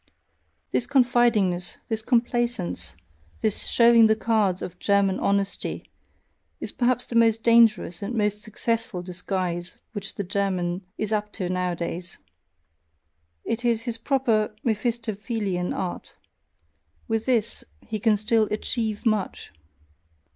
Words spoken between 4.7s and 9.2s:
German HONESTY, is probably the most dangerous and most successful